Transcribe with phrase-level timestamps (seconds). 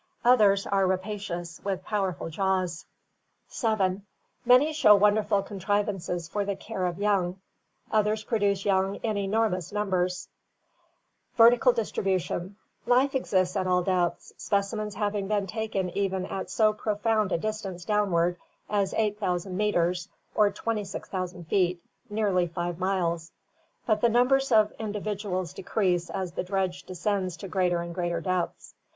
[0.25, 2.87] Others are rapacious, with powerful jaws.
[3.49, 4.03] 7.
[4.47, 7.39] Many show wonderful contrivances for the care of young;
[7.91, 10.27] others produce young in enormous numbers.
[11.37, 12.55] Vertical Distribution.—
[12.97, 17.37] Life exists at all depths, specimens hav ing been taken even at so profound a
[17.37, 18.37] distance downward
[18.71, 21.79] as 8000 meters or 26,000 feet,
[22.09, 23.31] nearly 5 miles,
[23.85, 26.83] but the numbers of individuals CAVE AND DEEP SEA LIFE 387 decrease as the dredge
[26.85, 28.73] descends to greater and greater depths.